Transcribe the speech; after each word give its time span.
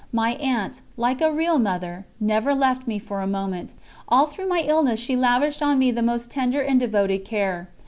My 0.11 0.31
aunt, 0.41 0.81
like 0.97 1.21
a 1.21 1.31
real 1.31 1.59
mother, 1.59 2.07
never 2.19 2.55
left 2.55 2.87
me 2.87 2.97
for 2.97 3.21
a 3.21 3.27
moment; 3.27 3.75
all 4.07 4.25
through 4.25 4.47
my 4.47 4.61
illness 4.67 4.99
she 4.99 5.15
lavished 5.15 5.61
on 5.61 5.77
me 5.77 5.91
the 5.91 6.01
most 6.01 6.31
tender 6.31 6.59
and 6.63 6.79
devoted 6.79 7.23
care. 7.23 7.69